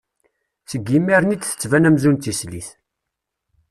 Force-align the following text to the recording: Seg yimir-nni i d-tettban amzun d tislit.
Seg 0.69 0.83
yimir-nni 0.91 1.33
i 1.35 1.37
d-tettban 1.37 1.87
amzun 1.87 2.15
d 2.17 2.21
tislit. 2.21 2.69